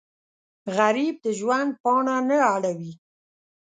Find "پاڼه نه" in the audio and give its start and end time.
1.83-2.37